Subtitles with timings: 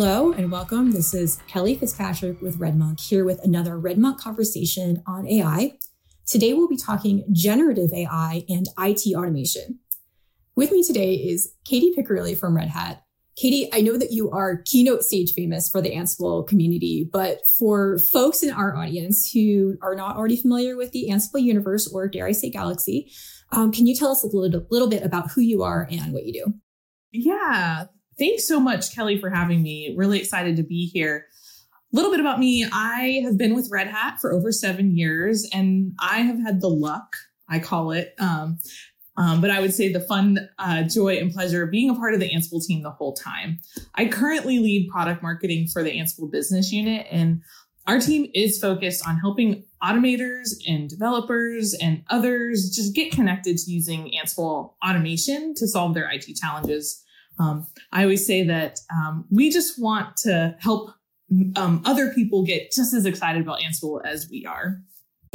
[0.00, 0.92] Hello and welcome.
[0.92, 5.76] This is Kelly Fitzpatrick with RedMonk here with another RedMonk conversation on AI.
[6.24, 9.80] Today we'll be talking generative AI and IT automation.
[10.54, 13.02] With me today is Kaete Piccirilli from Red Hat.
[13.42, 17.98] Kaete, I know that you are keynote stage famous for the Ansible community, but for
[17.98, 22.26] folks in our audience who are not already familiar with the Ansible universe or dare
[22.26, 23.10] I say galaxy,
[23.50, 26.24] um, can you tell us a little, little bit about who you are and what
[26.24, 26.54] you do?
[27.10, 27.86] Yeah,
[28.18, 29.94] Thanks so much, Kelly, for having me.
[29.96, 31.26] Really excited to be here.
[31.92, 35.48] A little bit about me I have been with Red Hat for over seven years,
[35.52, 37.16] and I have had the luck,
[37.48, 38.58] I call it, um,
[39.16, 42.12] um, but I would say the fun, uh, joy, and pleasure of being a part
[42.12, 43.60] of the Ansible team the whole time.
[43.94, 47.42] I currently lead product marketing for the Ansible business unit, and
[47.86, 53.70] our team is focused on helping automators and developers and others just get connected to
[53.70, 57.02] using Ansible automation to solve their IT challenges.
[57.38, 60.90] Um, I always say that um, we just want to help
[61.56, 64.78] um, other people get just as excited about Ansible as we are.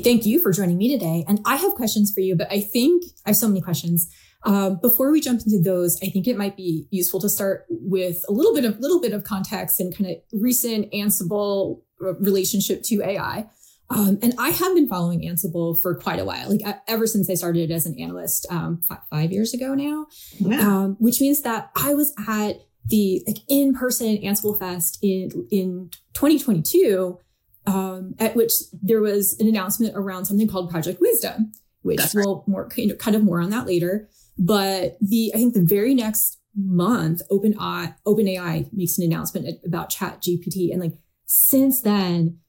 [0.01, 1.23] Thank you for joining me today.
[1.27, 4.09] And I have questions for you, but I think I have so many questions.
[4.45, 8.23] Um, before we jump into those, I think it might be useful to start with
[8.27, 13.01] a little bit of little bit of context and kind of recent Ansible relationship to
[13.03, 13.47] AI.
[13.93, 17.35] Um, and I have been following Ansible for quite a while, like ever since I
[17.35, 20.07] started as an analyst um, f- five years ago now,
[20.39, 20.59] yeah.
[20.59, 25.89] um, which means that I was at the like in person Ansible Fest in in
[26.13, 27.19] 2022,
[27.65, 32.39] um, at which there was an announcement around something called Project Wisdom, which That's we'll
[32.39, 32.47] right.
[32.47, 34.09] more kind of, kind of more on that later.
[34.37, 40.21] But the I think the very next month, OpenAI OpenAI makes an announcement about Chat
[40.21, 40.93] GPT, and like
[41.25, 42.39] since then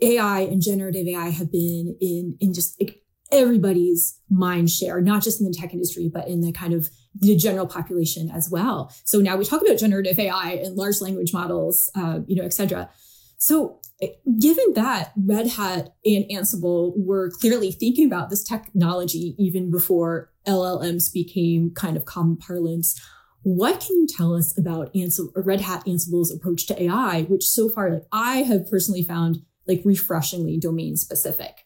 [0.00, 5.40] AI and generative AI have been in in just like everybody's mind share, not just
[5.40, 8.92] in the tech industry, but in the kind of the general population as well.
[9.04, 12.52] So now we talk about generative AI and large language models, uh, you know, et
[12.52, 12.90] cetera.
[13.38, 14.08] So eh,
[14.38, 21.12] given that Red Hat and Ansible were clearly thinking about this technology even before LLMs
[21.12, 23.00] became kind of common parlance,
[23.42, 27.68] what can you tell us about Ansible, Red Hat Ansible's approach to AI, which so
[27.68, 31.64] far like I have personally found like refreshingly domain specific.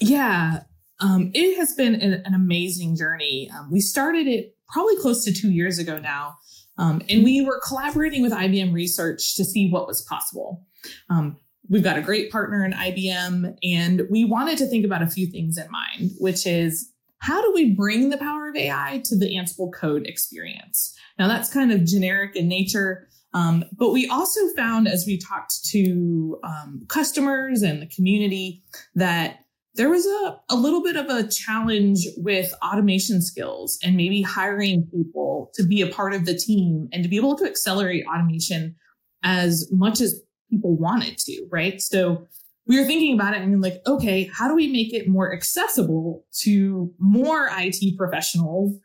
[0.00, 0.62] Yeah,
[1.00, 3.50] um, it has been an, an amazing journey.
[3.56, 6.36] Um, we started it probably close to two years ago now,
[6.78, 10.66] um, and we were collaborating with IBM Research to see what was possible.
[11.10, 11.36] Um,
[11.68, 15.26] we've got a great partner in IBM, and we wanted to think about a few
[15.26, 19.34] things in mind, which is how do we bring the power of AI to the
[19.34, 20.94] Ansible code experience?
[21.18, 23.08] Now, that's kind of generic in nature.
[23.34, 28.62] Um, but we also found as we talked to um, customers and the community
[28.94, 29.40] that
[29.74, 34.86] there was a, a little bit of a challenge with automation skills and maybe hiring
[34.86, 38.76] people to be a part of the team and to be able to accelerate automation
[39.24, 41.80] as much as people wanted to, right?
[41.80, 42.28] So
[42.66, 46.24] we were thinking about it and like, okay, how do we make it more accessible
[46.42, 48.78] to more IT professionals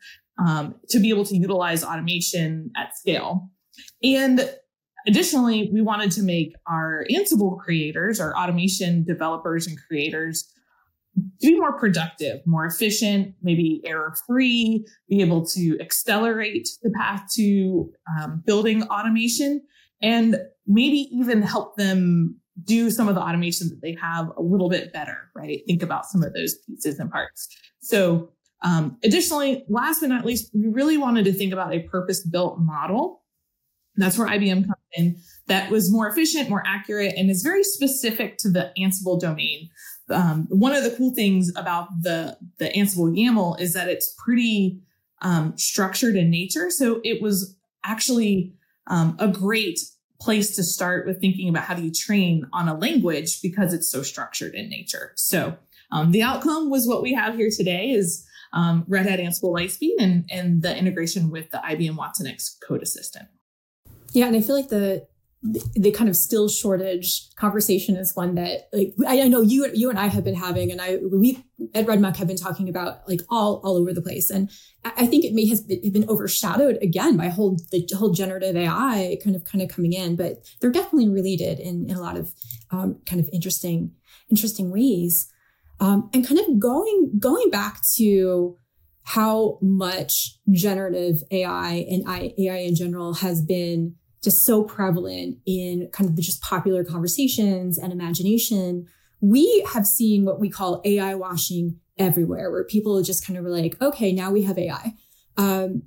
[0.44, 3.48] um, to be able to utilize automation at scale?
[4.02, 4.50] And
[5.06, 10.52] additionally, we wanted to make our Ansible creators, our automation developers and creators,
[11.40, 17.90] be more productive, more efficient, maybe error free, be able to accelerate the path to
[18.18, 19.60] um, building automation,
[20.02, 24.68] and maybe even help them do some of the automation that they have a little
[24.68, 25.62] bit better, right?
[25.66, 27.48] Think about some of those pieces and parts.
[27.80, 28.30] So,
[28.62, 32.58] um, additionally, last but not least, we really wanted to think about a purpose built
[32.60, 33.19] model
[33.96, 35.16] that's where IBM comes in.
[35.46, 39.68] That was more efficient, more accurate, and is very specific to the Ansible domain.
[40.10, 44.80] Um, one of the cool things about the the Ansible YAML is that it's pretty
[45.22, 46.70] um, structured in nature.
[46.70, 48.54] So it was actually
[48.86, 49.80] um, a great
[50.20, 53.90] place to start with thinking about how do you train on a language because it's
[53.90, 55.12] so structured in nature.
[55.16, 55.56] So
[55.92, 59.94] um, the outcome was what we have here today is um, Red Hat Ansible Lightspeed
[59.98, 63.28] and, and the integration with the IBM Watson X Code Assistant.
[64.12, 65.06] Yeah, and I feel like the
[65.42, 69.98] the kind of skill shortage conversation is one that like I, know you you and
[69.98, 71.42] I have been having, and I we
[71.74, 74.50] at RedMonk have been talking about like all all over the place, and
[74.84, 79.34] I think it may has been overshadowed again by whole the whole generative AI kind
[79.34, 82.32] of kind of coming in, but they're definitely related in in a lot of
[82.70, 83.92] um, kind of interesting
[84.28, 85.32] interesting ways,
[85.80, 88.58] um, and kind of going going back to
[89.04, 96.08] how much generative AI and AI in general has been just so prevalent in kind
[96.08, 98.86] of the just popular conversations and imagination,
[99.20, 103.50] we have seen what we call AI washing everywhere, where people just kind of were
[103.50, 104.94] like, okay, now we have AI.
[105.36, 105.82] Um,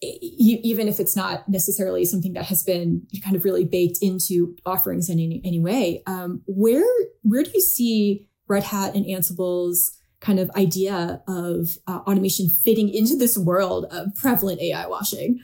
[0.00, 5.08] even if it's not necessarily something that has been kind of really baked into offerings
[5.08, 6.84] in any, any way, um, where
[7.22, 12.88] where do you see Red Hat and Ansible's kind of idea of uh, automation fitting
[12.88, 15.38] into this world of prevalent AI washing?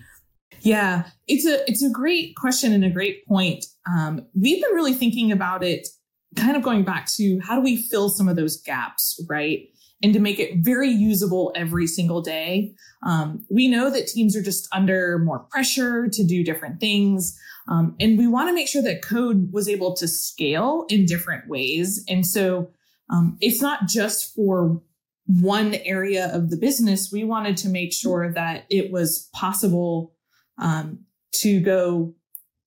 [0.60, 3.64] Yeah, it's a it's a great question and a great point.
[3.86, 5.88] Um, we've been really thinking about it,
[6.36, 9.68] kind of going back to how do we fill some of those gaps, right?
[10.02, 12.72] And to make it very usable every single day.
[13.04, 17.36] Um, we know that teams are just under more pressure to do different things.
[17.68, 21.48] Um, and we want to make sure that code was able to scale in different
[21.48, 22.04] ways.
[22.08, 22.70] And so
[23.10, 24.80] um, it's not just for
[25.26, 27.10] one area of the business.
[27.12, 30.14] We wanted to make sure that it was possible
[30.58, 31.00] um,
[31.32, 32.14] to go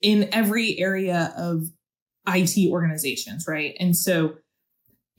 [0.01, 1.67] in every area of
[2.27, 3.75] IT organizations, right?
[3.79, 4.35] And so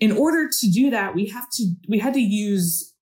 [0.01, 2.93] in order to do that, we have to we had to use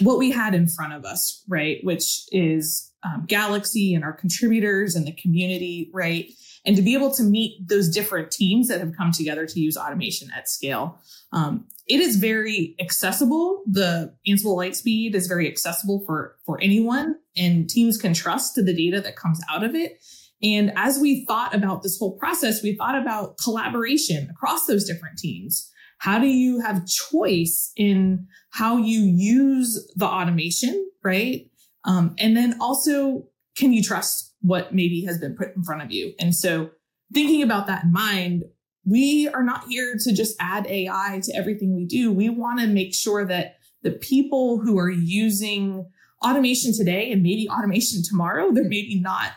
[0.00, 1.78] what we had in front of us, right?
[1.82, 6.30] Which is um, Galaxy and our contributors and the community, right?
[6.68, 9.74] And to be able to meet those different teams that have come together to use
[9.74, 11.00] automation at scale.
[11.32, 13.62] Um, it is very accessible.
[13.66, 18.74] The Ansible Lightspeed is very accessible for, for anyone and teams can trust to the
[18.74, 19.98] data that comes out of it.
[20.42, 25.16] And as we thought about this whole process, we thought about collaboration across those different
[25.16, 25.72] teams.
[26.00, 31.50] How do you have choice in how you use the automation, right?
[31.84, 33.24] Um, and then also,
[33.56, 36.14] can you trust what maybe has been put in front of you?
[36.20, 36.70] And so,
[37.12, 38.44] thinking about that in mind,
[38.84, 42.12] we are not here to just add AI to everything we do.
[42.12, 45.88] We want to make sure that the people who are using
[46.24, 49.32] automation today and maybe automation tomorrow, they're maybe not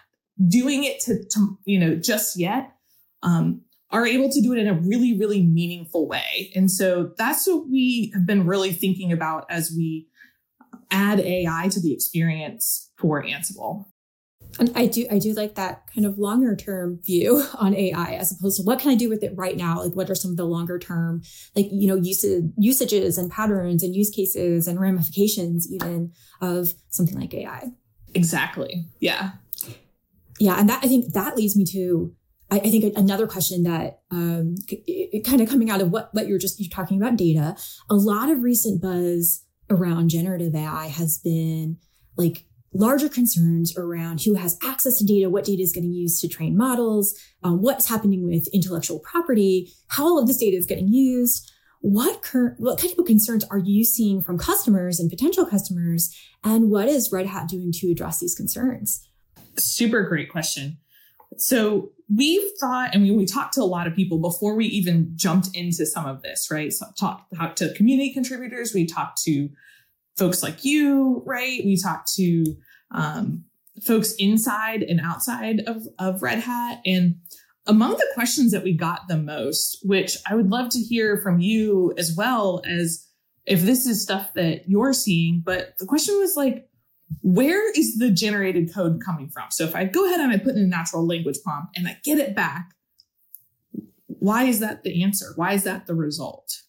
[0.48, 2.71] doing it to, to you know, just yet,
[3.24, 3.62] um,
[3.92, 6.51] are able to do it in a really, really meaningful way.
[6.56, 10.07] And so that's what we have been really thinking about as we
[10.89, 13.86] add AI to the experience for Ansible.
[14.59, 18.31] And I do I do like that kind of longer term view on AI as
[18.31, 19.83] opposed to what can I do with it right now?
[19.83, 21.21] Like what are some of the longer term
[21.56, 26.12] like you know usage usages and patterns and use cases and ramifications even
[26.42, 27.71] of something like AI.
[28.13, 28.86] Exactly.
[29.00, 29.31] Yeah.
[30.39, 32.13] Yeah, and that I think that leads me to
[32.51, 36.27] I, I think another question that um, it, kind of coming out of what what
[36.27, 37.56] you're just you're talking about data.
[37.89, 41.77] A lot of recent buzz around generative AI has been
[42.18, 46.27] like larger concerns around who has access to data, what data is getting used to
[46.27, 50.88] train models, um, what's happening with intellectual property, how all of this data is getting
[50.88, 51.51] used.
[51.81, 56.69] What cur- what kind of concerns are you seeing from customers and potential customers, and
[56.69, 59.07] what is Red Hat doing to address these concerns?
[59.57, 60.77] Super great question.
[61.38, 65.12] So we've thought, and we, we talked to a lot of people before we even
[65.15, 66.71] jumped into some of this, right?
[66.71, 69.50] So talked talk to community contributors, we talked to
[70.17, 71.61] folks like you, right?
[71.63, 72.45] We talked to
[72.91, 73.45] um,
[73.83, 76.79] folks inside and outside of, of Red Hat.
[76.85, 77.15] And
[77.67, 81.39] among the questions that we got the most, which I would love to hear from
[81.39, 83.07] you as well as
[83.45, 86.67] if this is stuff that you're seeing, but the question was like,
[87.21, 89.51] where is the generated code coming from?
[89.51, 91.97] So if I go ahead and I put in a natural language prompt and I
[92.03, 92.71] get it back,
[94.07, 95.33] why is that the answer?
[95.35, 96.61] Why is that the result?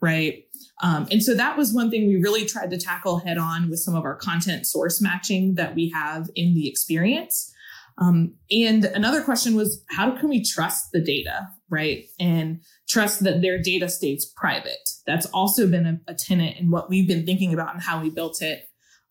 [0.00, 0.44] Right.
[0.82, 3.80] Um, and so that was one thing we really tried to tackle head on with
[3.80, 7.52] some of our content source matching that we have in the experience.
[7.98, 12.04] Um, and another question was, how can we trust the data, right?
[12.18, 14.88] And trust that their data stays private.
[15.06, 18.08] That's also been a, a tenet in what we've been thinking about and how we
[18.08, 18.62] built it.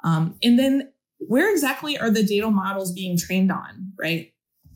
[0.04, 4.32] Um, and then where exactly are the data models being trained on, right?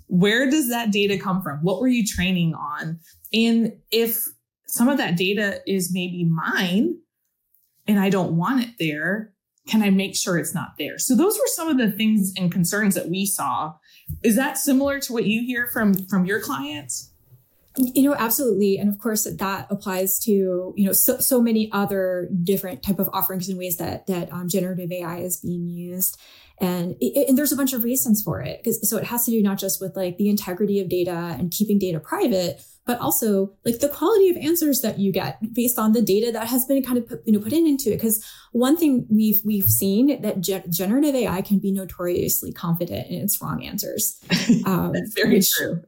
[0.08, 1.60] Where does that data come from?
[1.64, 3.00] What were you training on?
[3.34, 4.26] And if
[4.68, 6.98] some of that data is maybe mine
[7.88, 9.34] and I don't want it there.
[9.68, 10.98] Can I make sure it's not there?
[10.98, 13.74] So those were some of the things and concerns that we saw.
[14.22, 17.14] Is that similar to what you hear from from your clients?
[17.78, 22.30] you know absolutely and of course that applies to you know so, so many other
[22.44, 26.20] different type of offerings and ways that that um, generative ai is being used
[26.62, 29.32] and, it, and there's a bunch of reasons for it because so it has to
[29.32, 33.54] do not just with like the integrity of data and keeping data private but also
[33.66, 36.84] like the quality of answers that you get based on the data that has been
[36.84, 37.96] kind of put, you know put in into it.
[37.98, 43.22] Because one thing we've we've seen that ge- generative ai can be notoriously confident in
[43.22, 44.20] its wrong answers
[44.66, 45.82] um, that's very which, true.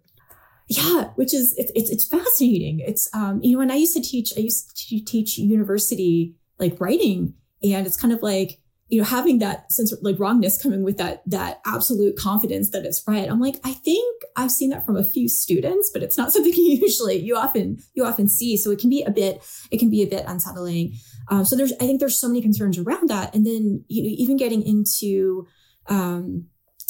[0.68, 2.80] Yeah which is it's, it's it's fascinating.
[2.80, 6.80] It's um you know when i used to teach i used to teach university like
[6.80, 10.84] writing and it's kind of like you know having that sense of like wrongness coming
[10.84, 13.30] with that that absolute confidence that it's right.
[13.30, 16.54] I'm like i think i've seen that from a few students but it's not something
[16.54, 18.58] you usually you often you often see.
[18.58, 20.94] So it can be a bit it can be a bit unsettling.
[21.30, 23.34] Um, so there's i think there's so many concerns around that.
[23.34, 25.48] And then you know even getting into
[25.88, 26.48] um,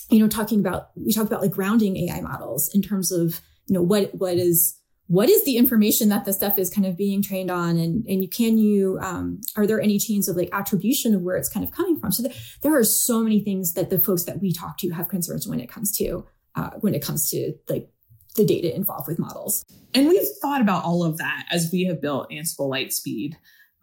[0.09, 3.73] you know, talking about we talk about like grounding AI models in terms of you
[3.73, 7.21] know what what is what is the information that the stuff is kind of being
[7.21, 7.77] trained on?
[7.77, 11.37] And and you can you um, are there any chains of like attribution of where
[11.37, 12.11] it's kind of coming from?
[12.11, 15.07] So there, there are so many things that the folks that we talk to have
[15.07, 17.89] concerns when it comes to uh, when it comes to like
[18.35, 19.63] the data involved with models.
[19.93, 23.33] And we've thought about all of that as we have built ansible lightspeed.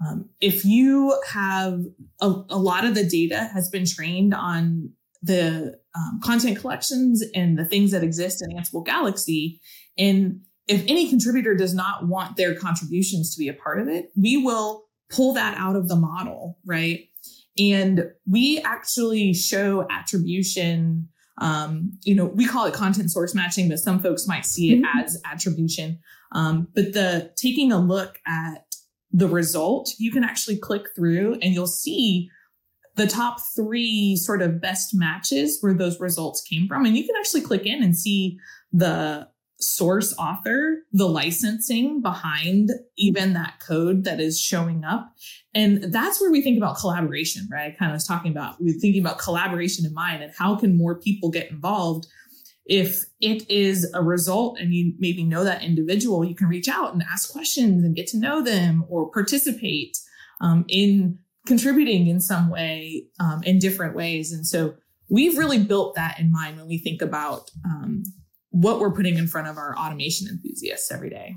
[0.05, 1.81] Um, if you have
[2.21, 4.91] a, a lot of the data has been trained on
[5.23, 9.61] the um, content collections and the things that exist in ansible galaxy
[9.97, 14.11] and if any contributor does not want their contributions to be a part of it,
[14.17, 17.09] we will pull that out of the model, right?
[17.59, 21.09] And we actually show attribution.
[21.39, 24.83] Um, you know, we call it content source matching, but some folks might see it
[24.83, 24.99] mm-hmm.
[25.01, 25.99] as attribution.
[26.33, 28.65] Um, but the taking a look at
[29.11, 32.31] the result, you can actually click through and you'll see
[32.95, 36.85] the top three sort of best matches where those results came from.
[36.85, 38.39] And you can actually click in and see
[38.73, 39.29] the
[39.63, 45.15] source author, the licensing behind even that code that is showing up.
[45.55, 47.73] And that's where we think about collaboration, right?
[47.73, 50.77] I kind of was talking about, we're thinking about collaboration in mind and how can
[50.77, 52.07] more people get involved.
[52.67, 56.93] If it is a result and you maybe know that individual, you can reach out
[56.93, 59.97] and ask questions and get to know them or participate
[60.41, 64.33] um, in contributing in some way um, in different ways.
[64.33, 64.75] And so
[65.11, 68.05] we've really built that in mind when we think about um,
[68.53, 71.37] what we're putting in front of our automation enthusiasts every day.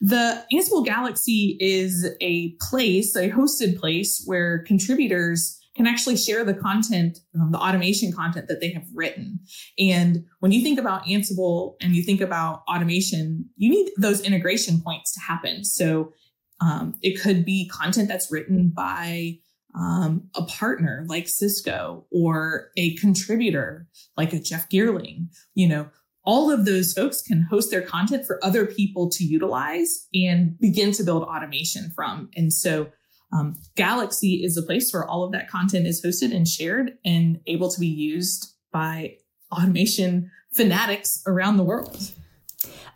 [0.00, 6.54] The Ansible Galaxy is a place, a hosted place where contributors can actually share the
[6.54, 9.40] content, um, the automation content that they have written.
[9.78, 14.80] And when you think about Ansible and you think about automation, you need those integration
[14.80, 15.64] points to happen.
[15.64, 16.12] So
[16.60, 19.38] um, it could be content that's written by
[19.74, 25.88] um, a partner like Cisco or a contributor like a Jeff Geerling, you know,
[26.24, 30.92] all of those folks can host their content for other people to utilize and begin
[30.92, 32.30] to build automation from.
[32.34, 32.88] And so
[33.32, 37.40] um, Galaxy is a place where all of that content is hosted and shared and
[37.46, 39.16] able to be used by
[39.52, 42.12] automation fanatics around the world.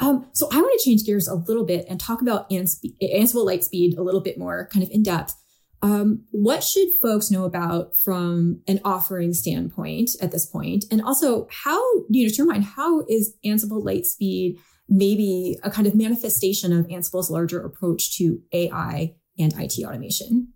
[0.01, 3.99] Um, so I want to change gears a little bit and talk about Ansible Lightspeed
[3.99, 5.35] a little bit more kind of in depth.
[5.81, 10.85] Um, what should folks know about from an offering standpoint at this point?
[10.91, 14.59] And also, how, you know, to your mind, how is Ansible Lightspeed
[14.89, 20.53] maybe a kind of manifestation of Ansible's larger approach to AI and IT automation?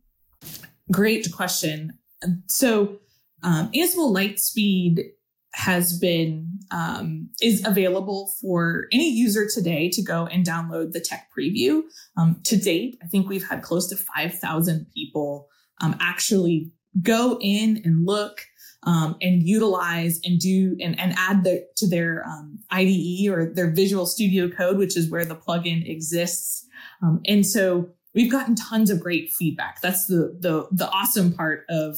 [0.90, 1.98] Great question.
[2.46, 2.98] So,
[3.42, 5.04] um, Ansible Lightspeed
[5.54, 11.28] has been um, is available for any user today to go and download the tech
[11.36, 11.82] preview.
[12.16, 15.48] Um, to date, I think we've had close to five thousand people
[15.80, 18.46] um, actually go in and look
[18.84, 23.70] um, and utilize and do and, and add the, to their um, IDE or their
[23.70, 26.66] Visual Studio Code, which is where the plugin exists.
[27.02, 29.80] Um, and so we've gotten tons of great feedback.
[29.80, 31.96] That's the the the awesome part of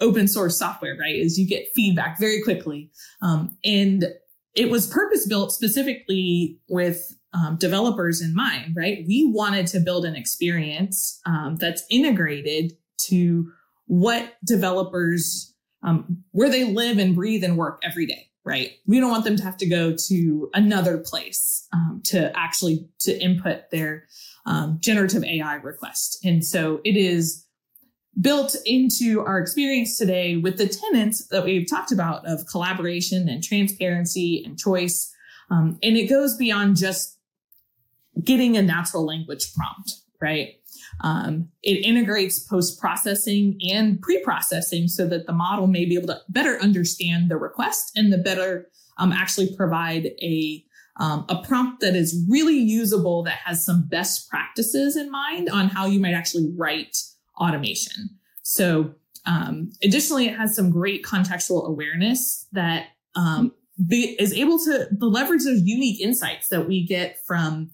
[0.00, 1.14] open source software, right?
[1.14, 2.90] Is you get feedback very quickly.
[3.20, 4.06] Um, and
[4.54, 9.04] it was purpose built specifically with um, developers in mind, right?
[9.06, 12.72] We wanted to build an experience um, that's integrated
[13.06, 13.50] to
[13.86, 18.72] what developers, um, where they live and breathe and work every day, right?
[18.86, 23.18] We don't want them to have to go to another place um, to actually to
[23.18, 24.04] input their
[24.44, 26.18] um, generative AI request.
[26.24, 27.46] And so it is
[28.20, 33.42] built into our experience today with the tenets that we've talked about of collaboration and
[33.42, 35.12] transparency and choice.
[35.50, 37.18] Um, and it goes beyond just
[38.22, 40.56] getting a natural language prompt, right?
[41.00, 46.08] Um, it integrates post processing and pre processing so that the model may be able
[46.08, 50.64] to better understand the request and the better um, actually provide a
[50.98, 55.68] um, a prompt that is really usable that has some best practices in mind on
[55.68, 56.98] how you might actually write
[57.38, 58.10] automation.
[58.42, 58.94] So
[59.26, 63.52] um, additionally, it has some great contextual awareness that um,
[63.86, 67.70] be, is able to the leverage those unique insights that we get from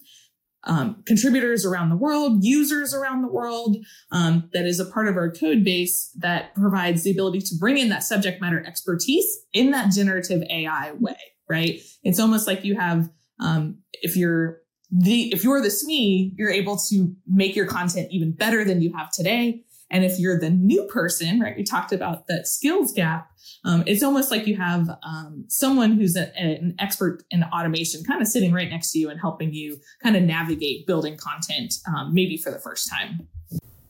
[0.65, 3.77] um, contributors around the world, users around the world,
[4.13, 7.79] um, that is a part of our code base that provides the ability to bring
[7.79, 11.17] in that subject matter expertise in that generative AI way,
[11.49, 11.81] right?
[12.03, 13.09] It's almost like you have,
[13.41, 14.59] um, if you're
[14.91, 18.93] the if you're the SME, you're able to make your content even better than you
[18.95, 19.63] have today.
[19.91, 23.31] And if you're the new person, right, we talked about that skills gap.
[23.65, 28.21] Um, it's almost like you have um, someone who's a, an expert in automation kind
[28.21, 32.13] of sitting right next to you and helping you kind of navigate building content, um,
[32.13, 33.27] maybe for the first time.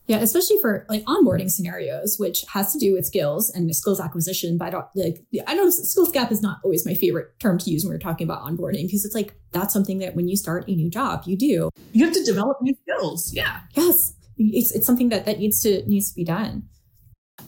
[0.09, 4.57] Yeah, especially for like onboarding scenarios, which has to do with skills and skills acquisition.
[4.57, 7.71] But I don't like I know skills gap is not always my favorite term to
[7.71, 10.67] use when we're talking about onboarding because it's like that's something that when you start
[10.67, 11.69] a new job, you do.
[11.93, 13.35] You have to develop new skills.
[13.35, 13.61] Yeah.
[13.75, 16.63] Yes, it's it's something that that needs to needs to be done.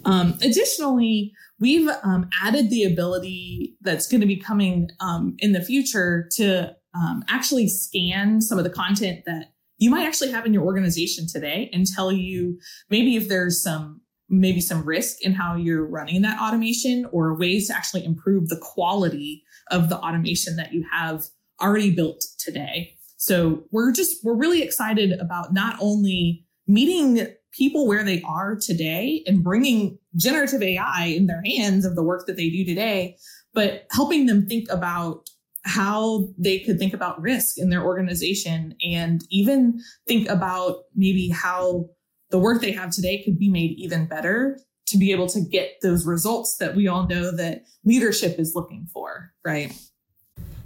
[0.05, 5.63] Um, additionally, we've um, added the ability that's going to be coming um, in the
[5.63, 10.55] future to um, actually scan some of the content that you might actually have in
[10.55, 12.59] your organization today and tell you
[12.91, 17.67] maybe if there's some maybe some risk in how you're running that automation or ways
[17.67, 21.25] to actually improve the quality of the automation that you have
[21.61, 22.95] already built today.
[23.17, 29.25] So we're just we're really excited about not only meeting people where they are today
[29.27, 33.17] and bringing generative AI in their hands of the work that they do today,
[33.53, 35.29] but helping them think about
[35.65, 41.87] how they could think about risk in their organization and even think about maybe how
[42.31, 45.73] the work they have today could be made even better to be able to get
[45.83, 49.77] those results that we all know that leadership is looking for right?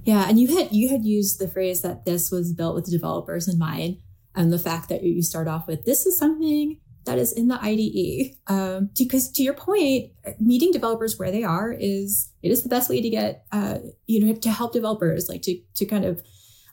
[0.05, 3.49] Yeah and you had you had used the phrase that this was built with developers
[3.49, 3.97] in mind
[4.35, 7.59] and the fact that you start off with this is something that is in the
[7.61, 8.37] IDE.
[8.47, 12.89] Um, because to your point, meeting developers where they are is it is the best
[12.91, 16.23] way to get uh, you know to help developers like to to kind of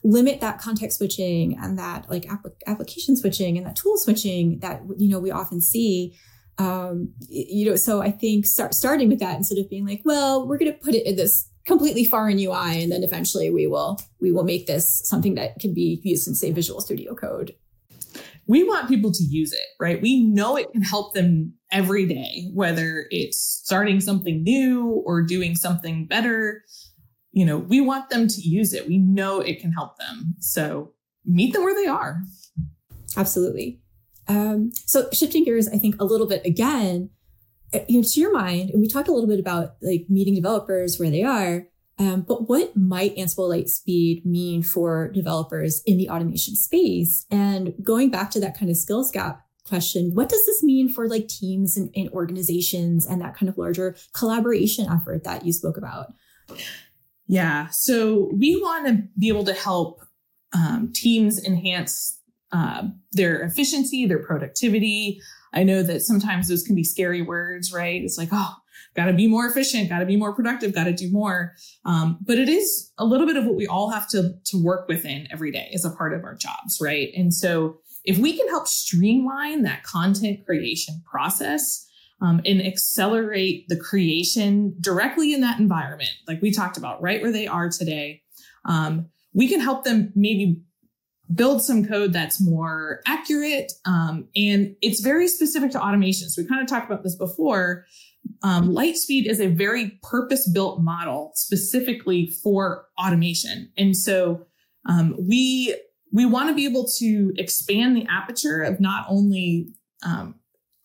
[0.04, 4.82] limit that context switching and that like app- application switching and that tool switching that
[4.96, 6.14] you know we often see.
[6.58, 10.46] Um, you know, so I think start, starting with that instead of being like, well,
[10.46, 14.00] we're going to put it in this completely foreign UI, and then eventually we will
[14.20, 17.54] we will make this something that can be used in say Visual Studio Code
[18.46, 20.02] we want people to use it, right?
[20.02, 25.54] We know it can help them every day, whether it's starting something new or doing
[25.54, 26.64] something better.
[27.32, 28.88] You know, we want them to use it.
[28.88, 30.34] We know it can help them.
[30.40, 30.92] So
[31.24, 32.20] meet them where they are.
[33.16, 33.80] Absolutely.
[34.28, 37.10] Um, so shifting gears, I think a little bit again,
[37.72, 40.34] uh, you know, to your mind, and we talked a little bit about like meeting
[40.34, 41.66] developers where they are.
[41.98, 47.26] Um, but what might Ansible Lightspeed mean for developers in the automation space?
[47.30, 51.08] And going back to that kind of skills gap question, what does this mean for
[51.08, 55.76] like teams and, and organizations and that kind of larger collaboration effort that you spoke
[55.76, 56.06] about?
[57.26, 57.68] Yeah.
[57.68, 60.02] So we want to be able to help
[60.54, 62.20] um, teams enhance
[62.52, 65.20] uh, their efficiency, their productivity.
[65.54, 68.02] I know that sometimes those can be scary words, right?
[68.02, 68.56] It's like, oh,
[68.94, 71.54] got to be more efficient, got to be more productive, got to do more.
[71.84, 74.88] Um, but it is a little bit of what we all have to, to work
[74.88, 77.08] within every day as a part of our jobs, right?
[77.16, 81.88] And so if we can help streamline that content creation process,
[82.22, 87.32] um, and accelerate the creation directly in that environment, like we talked about, right where
[87.32, 88.22] they are today.
[88.64, 90.60] Um, we can help them maybe
[91.34, 93.72] build some code that's more accurate.
[93.86, 96.28] Um, and it's very specific to automation.
[96.28, 97.86] So we kind of talked about this before,
[98.42, 103.70] um, Lightspeed is a very purpose built model specifically for automation.
[103.76, 104.46] And so
[104.88, 105.76] um, we
[106.12, 109.68] we want to be able to expand the aperture of not only
[110.04, 110.34] um,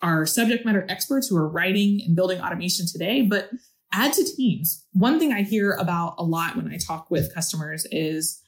[0.01, 3.49] our subject matter experts who are writing and building automation today, but
[3.91, 4.85] add to teams.
[4.93, 8.41] One thing I hear about a lot when I talk with customers is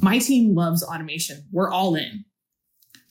[0.00, 1.44] my team loves automation.
[1.52, 2.24] We're all in.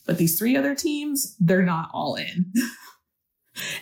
[0.05, 2.51] But these three other teams, they're not all in.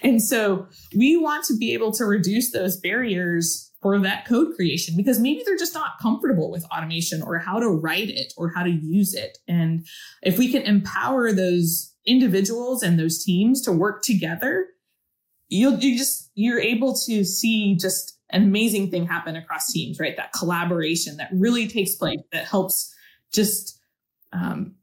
[0.02, 4.96] And so we want to be able to reduce those barriers for that code creation
[4.96, 8.64] because maybe they're just not comfortable with automation or how to write it or how
[8.64, 9.40] to use it.
[9.48, 9.86] And
[10.22, 14.68] if we can empower those individuals and those teams to work together,
[15.48, 20.16] you'll you just you're able to see just an amazing thing happen across teams, right?
[20.16, 22.94] That collaboration that really takes place that helps
[23.34, 23.80] just
[24.32, 24.76] um,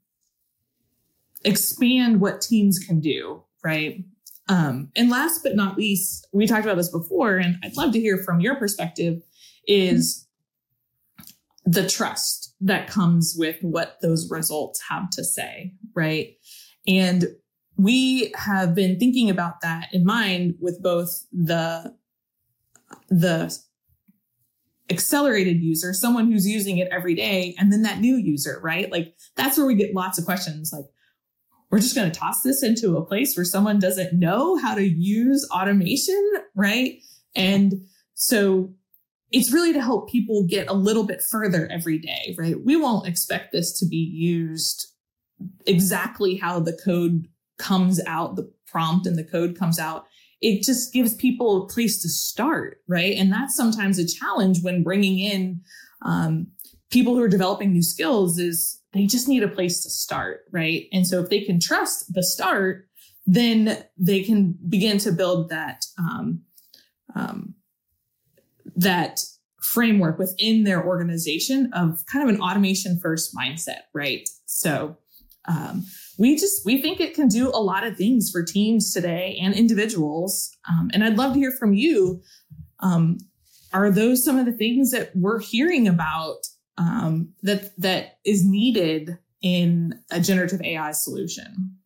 [1.45, 4.05] expand what teams can do, right?
[4.49, 8.01] Um, and last but not least, we talked about this before, and I'd love to
[8.01, 9.23] hear from your perspective
[9.67, 10.27] is
[11.65, 16.35] the trust that comes with what those results have to say, right?
[16.87, 17.27] And
[17.77, 21.95] we have been thinking about that in mind with both the
[23.11, 23.57] the
[24.91, 28.91] accelerated user, someone who's using it every day, and then that new user, right?
[28.91, 30.87] Like that's where we get lots of questions like,
[31.71, 34.87] we're just going to toss this into a place where someone doesn't know how to
[34.87, 37.01] use automation, right?
[37.35, 38.73] And so
[39.31, 42.57] it's really to help people get a little bit further every day, right?
[42.65, 44.87] We won't expect this to be used
[45.67, 47.29] exactly how the code
[47.59, 50.07] comes out, the prompt and the code comes out.
[50.41, 53.17] It just gives people a place to start, right?
[53.17, 55.61] And that's sometimes a challenge when bringing in
[56.03, 56.47] um,
[56.91, 60.87] people who are developing new skills is they just need a place to start, right?
[60.93, 62.89] And so if they can trust the start,
[63.27, 66.43] then they can begin to build that um,
[67.15, 67.55] um,
[68.75, 69.21] that
[69.63, 74.29] framework within their organization of kind of an automation first mindset, right?
[74.47, 74.97] So
[75.47, 75.85] um,
[76.19, 79.55] we just we think it can do a lot of things for teams today and
[79.55, 80.51] individuals.
[80.69, 82.23] Um, and I'd love to hear from you.
[82.81, 83.19] Um,
[83.73, 86.39] are those some of the things that we're hearing about
[86.79, 91.77] um, that that is needed in a generative AI solution?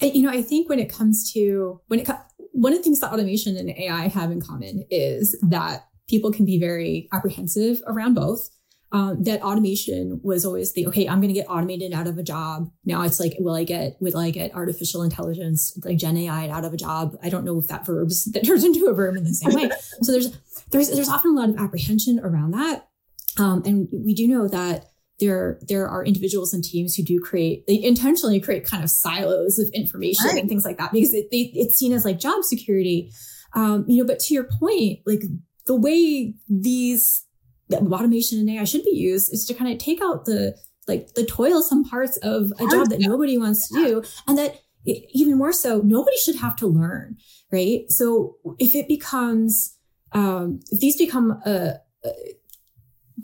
[0.00, 2.08] You know, I think when it comes to when it
[2.52, 6.44] one of the things that automation and AI have in common is that people can
[6.44, 8.50] be very apprehensive around both.
[8.94, 12.22] Um, that automation was always the okay i'm going to get automated out of a
[12.22, 16.50] job now it's like will i get will i get artificial intelligence like gen ai
[16.50, 19.16] out of a job i don't know if that verbs that turns into a verb
[19.16, 19.70] in the same way
[20.02, 20.38] so there's
[20.72, 22.90] there's there's often a lot of apprehension around that
[23.38, 24.86] um, and we do know that
[25.20, 29.58] there there are individuals and teams who do create they intentionally create kind of silos
[29.58, 30.38] of information right.
[30.38, 33.12] and things like that because it, they, it's seen as like job security.
[33.54, 35.22] Um, you know but to your point like
[35.66, 37.26] the way these
[37.68, 40.56] the automation and AI should be used is to kind of take out the
[40.88, 45.36] like the toilsome parts of a job that nobody wants to do and that even
[45.36, 47.18] more so nobody should have to learn
[47.52, 47.84] right?
[47.90, 49.76] So if it becomes
[50.12, 52.10] um, if these become a, a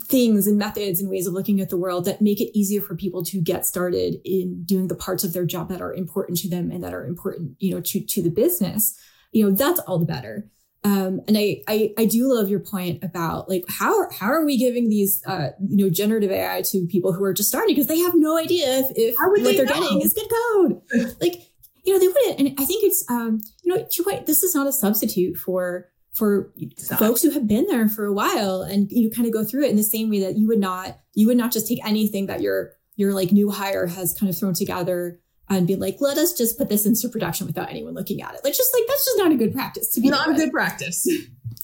[0.03, 2.95] things and methods and ways of looking at the world that make it easier for
[2.95, 6.49] people to get started in doing the parts of their job that are important to
[6.49, 8.99] them and that are important you know to to the business
[9.31, 10.49] you know that's all the better
[10.83, 14.57] um, and I, I, I do love your point about like how how are we
[14.57, 17.99] giving these uh, you know generative AI to people who are just starting because they
[17.99, 20.81] have no idea if, if what they are getting is good code.
[21.19, 21.41] like
[21.83, 22.39] you know they wouldn't.
[22.39, 25.89] And I think it's um, you know to point this is not a substitute for
[26.13, 26.51] for
[26.97, 29.63] folks who have been there for a while and you know kind of go through
[29.63, 32.25] it in the same way that you would not you would not just take anything
[32.25, 35.19] that your your like new hire has kind of thrown together
[35.49, 38.41] and be like, let us just put this into production without anyone looking at it.
[38.43, 41.07] Like, just like that's just not a good practice to be not a good practice.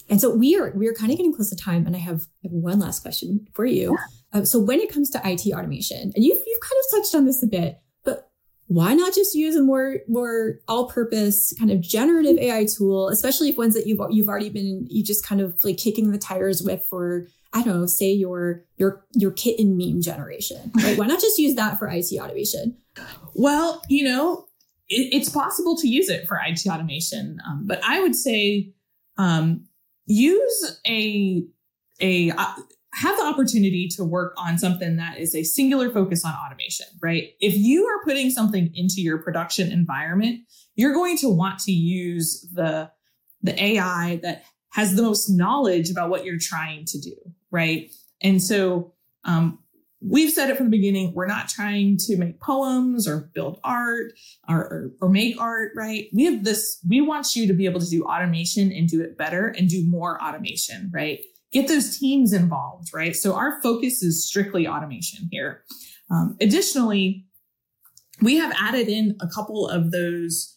[0.08, 2.28] And so we are we are kind of getting close to time, and I have,
[2.44, 3.98] I have one last question for you.
[4.34, 4.42] Yeah.
[4.42, 7.26] Uh, so when it comes to IT automation, and you've you've kind of touched on
[7.26, 7.80] this a bit,
[8.68, 13.50] why not just use a more more all purpose kind of generative AI tool, especially
[13.50, 16.62] if ones that you've you've already been you just kind of like kicking the tires
[16.64, 20.98] with for I don't know, say your your your kitten meme generation, right?
[20.98, 22.78] Why not just use that for IT automation?
[23.34, 24.46] Well, you know,
[24.90, 28.74] it, it's possible to use it for IT automation, um, but I would say
[29.18, 29.66] um,
[30.06, 31.46] use a
[32.02, 32.56] a uh,
[32.96, 37.34] have the opportunity to work on something that is a singular focus on automation, right?
[37.42, 40.42] If you are putting something into your production environment,
[40.76, 42.90] you're going to want to use the
[43.42, 47.16] the AI that has the most knowledge about what you're trying to do,
[47.52, 47.94] right?
[48.22, 49.60] And so um,
[50.02, 54.14] we've said it from the beginning we're not trying to make poems or build art
[54.48, 57.80] or, or, or, make art right we have this we want you to be able
[57.80, 61.22] to do automation and do it better and do more automation right
[61.56, 65.64] get those teams involved right so our focus is strictly automation here
[66.12, 67.26] um, additionally
[68.22, 70.56] we have added in a couple of those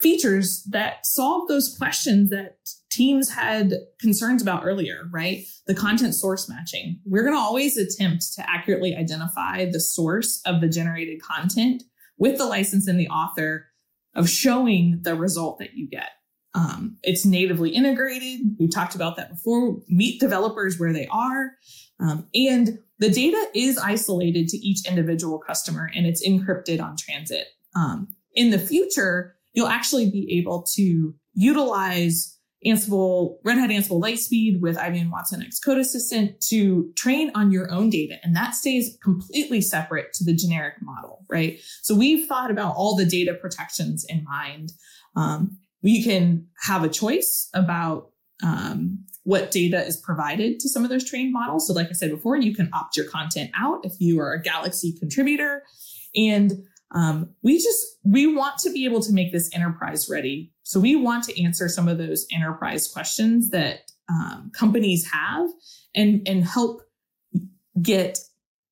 [0.00, 2.56] features that solve those questions that
[2.90, 5.44] teams had concerns about earlier, right?
[5.66, 7.00] The content source matching.
[7.04, 11.82] We're going to always attempt to accurately identify the source of the generated content
[12.16, 13.66] with the license and the author
[14.14, 16.10] of showing the result that you get.
[16.54, 18.40] Um, it's natively integrated.
[18.58, 19.78] We talked about that before.
[19.88, 21.52] Meet developers where they are.
[22.00, 27.46] Um, and the data is isolated to each individual customer and it's encrypted on transit.
[27.76, 34.60] Um, in the future, you'll actually be able to utilize Ansible, Red Hat Ansible Lightspeed
[34.60, 38.16] with IBM Watson X Code Assistant to train on your own data.
[38.24, 41.60] And that stays completely separate to the generic model, right?
[41.82, 44.72] So we've thought about all the data protections in mind.
[45.14, 48.10] Um, we can have a choice about
[48.42, 51.66] um, what data is provided to some of those trained models.
[51.66, 54.42] So, like I said before, you can opt your content out if you are a
[54.42, 55.62] Galaxy contributor.
[56.16, 56.52] And
[56.94, 60.52] um, we just we want to be able to make this enterprise ready.
[60.62, 65.50] So we want to answer some of those enterprise questions that um, companies have,
[65.94, 66.80] and and help
[67.82, 68.18] get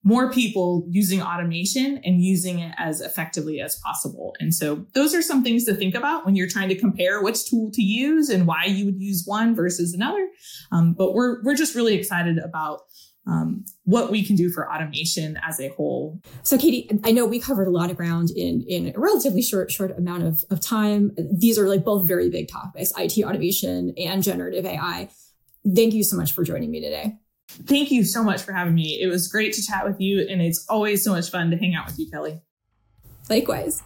[0.06, 4.36] more people using automation and using it as effectively as possible.
[4.38, 7.50] And so those are some things to think about when you're trying to compare which
[7.50, 10.28] tool to use and why you would use one versus another.
[10.70, 12.82] Um, but we're we're just really excited about
[13.26, 16.22] um, what we can do for automation as a whole.
[16.44, 19.72] So, Kaete, I know we covered a lot of ground in in a relatively short
[19.72, 21.16] short amount of, of time.
[21.32, 25.08] These are like both very big topics: IT automation and generative AI.
[25.74, 27.18] Thank you so much for joining me today.
[27.64, 29.00] Thank you so much for having me.
[29.00, 31.74] It was great to chat with you, and it's always so much fun to hang
[31.74, 32.40] out with you, Kelly.
[33.28, 33.82] Likewise.